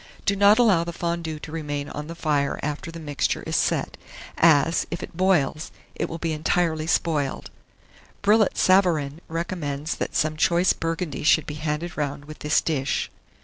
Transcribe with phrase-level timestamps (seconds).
[0.25, 3.97] Do not allow the fondue to remain on the fire after the mixture is set,
[4.35, 7.51] as, if it boils, it will be entirely spoiled.
[8.23, 13.11] Brillat Savarin recommends that some choice Burgundy should he handed round with this dish.